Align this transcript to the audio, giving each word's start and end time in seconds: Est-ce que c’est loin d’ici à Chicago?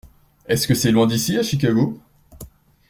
Est-ce 0.47 0.67
que 0.67 0.73
c’est 0.73 0.89
loin 0.89 1.05
d’ici 1.05 1.37
à 1.37 1.43
Chicago? 1.43 1.99